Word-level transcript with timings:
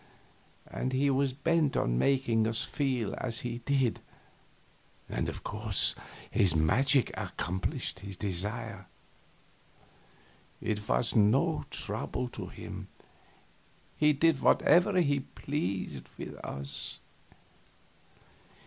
And 0.65 0.93
he 0.93 1.11
was 1.11 1.31
bent 1.31 1.77
on 1.77 1.99
making 1.99 2.47
us 2.47 2.63
feel 2.63 3.13
as 3.19 3.41
he 3.41 3.59
did, 3.65 3.99
and 5.07 5.29
of 5.29 5.43
course 5.43 5.93
his 6.31 6.55
magic 6.55 7.11
accomplished 7.15 7.99
his 7.99 8.17
desire. 8.17 8.87
It 10.59 10.89
was 10.89 11.15
no 11.15 11.65
trouble 11.69 12.29
to 12.29 12.47
him; 12.47 12.87
he 13.95 14.11
did 14.11 14.41
whatever 14.41 14.97
he 15.01 15.19
pleased 15.19 16.09
with 16.17 16.33
us. 16.43 16.97